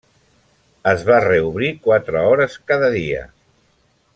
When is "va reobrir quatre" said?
1.09-2.25